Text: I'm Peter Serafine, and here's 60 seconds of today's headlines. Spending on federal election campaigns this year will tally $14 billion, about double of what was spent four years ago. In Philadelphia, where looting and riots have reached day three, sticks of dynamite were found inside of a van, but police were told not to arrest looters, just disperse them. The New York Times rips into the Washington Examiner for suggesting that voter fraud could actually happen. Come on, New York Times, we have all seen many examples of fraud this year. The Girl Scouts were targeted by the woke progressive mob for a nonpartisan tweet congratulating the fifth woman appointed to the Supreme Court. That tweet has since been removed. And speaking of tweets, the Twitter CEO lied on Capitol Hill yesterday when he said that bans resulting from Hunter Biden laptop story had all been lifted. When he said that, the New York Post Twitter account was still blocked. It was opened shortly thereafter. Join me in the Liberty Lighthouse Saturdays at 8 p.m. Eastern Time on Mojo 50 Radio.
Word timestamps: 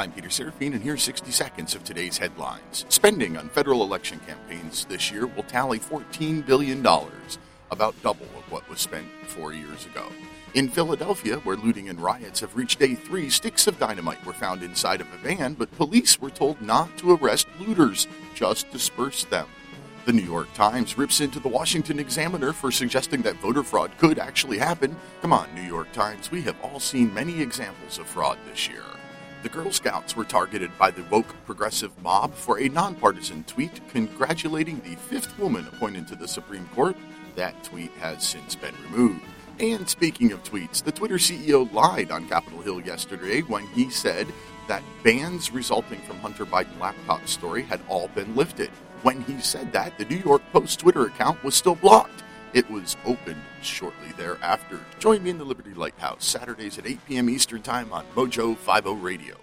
I'm 0.00 0.12
Peter 0.12 0.28
Serafine, 0.28 0.74
and 0.74 0.82
here's 0.82 1.02
60 1.02 1.32
seconds 1.32 1.74
of 1.74 1.82
today's 1.82 2.18
headlines. 2.18 2.86
Spending 2.88 3.36
on 3.36 3.48
federal 3.48 3.82
election 3.82 4.20
campaigns 4.28 4.84
this 4.84 5.10
year 5.10 5.26
will 5.26 5.42
tally 5.42 5.80
$14 5.80 6.46
billion, 6.46 6.86
about 7.72 8.00
double 8.00 8.26
of 8.36 8.48
what 8.48 8.68
was 8.70 8.78
spent 8.78 9.08
four 9.26 9.52
years 9.52 9.86
ago. 9.86 10.06
In 10.54 10.68
Philadelphia, 10.68 11.38
where 11.38 11.56
looting 11.56 11.88
and 11.88 11.98
riots 11.98 12.38
have 12.38 12.54
reached 12.54 12.78
day 12.78 12.94
three, 12.94 13.28
sticks 13.28 13.66
of 13.66 13.80
dynamite 13.80 14.24
were 14.24 14.32
found 14.32 14.62
inside 14.62 15.00
of 15.00 15.12
a 15.12 15.16
van, 15.16 15.54
but 15.54 15.76
police 15.76 16.20
were 16.20 16.30
told 16.30 16.62
not 16.62 16.96
to 16.98 17.16
arrest 17.16 17.48
looters, 17.58 18.06
just 18.36 18.70
disperse 18.70 19.24
them. 19.24 19.48
The 20.04 20.12
New 20.12 20.22
York 20.22 20.46
Times 20.54 20.96
rips 20.96 21.20
into 21.20 21.40
the 21.40 21.48
Washington 21.48 21.98
Examiner 21.98 22.52
for 22.52 22.70
suggesting 22.70 23.22
that 23.22 23.40
voter 23.40 23.64
fraud 23.64 23.90
could 23.98 24.20
actually 24.20 24.58
happen. 24.58 24.94
Come 25.22 25.32
on, 25.32 25.52
New 25.56 25.62
York 25.62 25.90
Times, 25.90 26.30
we 26.30 26.42
have 26.42 26.56
all 26.62 26.78
seen 26.78 27.12
many 27.12 27.42
examples 27.42 27.98
of 27.98 28.06
fraud 28.06 28.38
this 28.48 28.68
year. 28.68 28.84
The 29.40 29.48
Girl 29.48 29.70
Scouts 29.70 30.16
were 30.16 30.24
targeted 30.24 30.76
by 30.78 30.90
the 30.90 31.04
woke 31.04 31.32
progressive 31.46 31.96
mob 32.02 32.34
for 32.34 32.58
a 32.58 32.68
nonpartisan 32.68 33.44
tweet 33.44 33.80
congratulating 33.88 34.80
the 34.80 34.96
fifth 34.96 35.38
woman 35.38 35.64
appointed 35.68 36.08
to 36.08 36.16
the 36.16 36.26
Supreme 36.26 36.68
Court. 36.74 36.96
That 37.36 37.62
tweet 37.62 37.92
has 38.00 38.26
since 38.26 38.56
been 38.56 38.74
removed. 38.90 39.22
And 39.60 39.88
speaking 39.88 40.32
of 40.32 40.42
tweets, 40.42 40.82
the 40.82 40.90
Twitter 40.90 41.18
CEO 41.18 41.72
lied 41.72 42.10
on 42.10 42.28
Capitol 42.28 42.62
Hill 42.62 42.80
yesterday 42.80 43.42
when 43.42 43.64
he 43.68 43.90
said 43.90 44.26
that 44.66 44.82
bans 45.04 45.52
resulting 45.52 46.00
from 46.00 46.18
Hunter 46.18 46.44
Biden 46.44 46.78
laptop 46.80 47.28
story 47.28 47.62
had 47.62 47.80
all 47.88 48.08
been 48.08 48.34
lifted. 48.34 48.70
When 49.02 49.22
he 49.22 49.40
said 49.40 49.72
that, 49.72 49.96
the 49.98 50.04
New 50.06 50.16
York 50.16 50.42
Post 50.52 50.80
Twitter 50.80 51.06
account 51.06 51.44
was 51.44 51.54
still 51.54 51.76
blocked. 51.76 52.24
It 52.54 52.70
was 52.70 52.96
opened 53.04 53.42
shortly 53.62 54.12
thereafter. 54.16 54.80
Join 54.98 55.22
me 55.22 55.30
in 55.30 55.38
the 55.38 55.44
Liberty 55.44 55.74
Lighthouse 55.74 56.24
Saturdays 56.24 56.78
at 56.78 56.86
8 56.86 56.98
p.m. 57.06 57.28
Eastern 57.28 57.62
Time 57.62 57.92
on 57.92 58.04
Mojo 58.14 58.56
50 58.56 58.94
Radio. 58.94 59.36